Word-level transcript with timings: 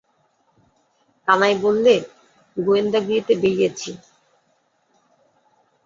কানাই 1.27 1.53
বললে, 1.63 1.93
গোয়েন্দাগিরিতে 2.57 3.33
বেরিয়েছি। 3.41 3.91